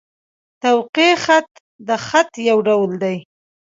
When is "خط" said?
1.25-1.49, 2.05-2.31